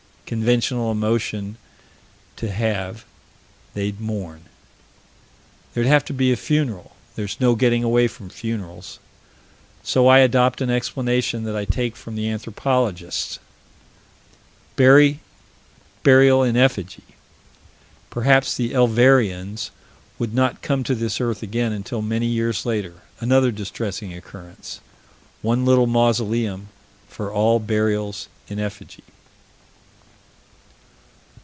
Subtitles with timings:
[0.31, 1.57] Conventional emotion
[2.37, 3.03] to have:
[3.73, 4.45] they'd mourn.
[5.73, 8.99] There'd have to be a funeral: there's no getting away from funerals.
[9.83, 13.39] So I adopt an explanation that I take from the anthropologists:
[14.77, 15.17] burial
[16.43, 17.03] in effigy.
[18.09, 19.71] Perhaps the Elvereans
[20.17, 24.79] would not come to this earth again until many years later another distressing occurrence
[25.41, 26.69] one little mausoleum
[27.09, 29.03] for all burials in effigy.